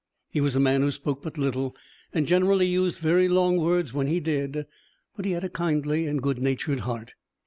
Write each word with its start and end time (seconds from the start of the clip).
He 0.31 0.41
was 0.41 0.55
a 0.55 0.59
man 0.59 0.81
who 0.81 0.89
spoke 0.89 1.21
but 1.21 1.37
little, 1.37 1.75
and 2.11 2.25
generally 2.25 2.65
used 2.65 2.97
very 2.97 3.29
long 3.29 3.57
words 3.57 3.93
when 3.93 4.07
he 4.07 4.19
did; 4.19 4.65
but 5.15 5.25
he 5.25 5.33
had 5.33 5.43
a 5.43 5.47
kindly 5.47 6.07
and 6.07 6.19
good 6.23 6.39
natured 6.39 6.79
heart. 6.79 7.13